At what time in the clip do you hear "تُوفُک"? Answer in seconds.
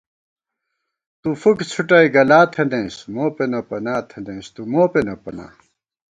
1.21-1.59